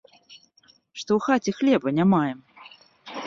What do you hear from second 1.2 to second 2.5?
хаце хлеба не маем.